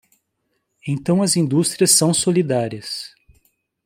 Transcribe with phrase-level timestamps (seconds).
[0.87, 3.13] Então as indústrias são solidárias.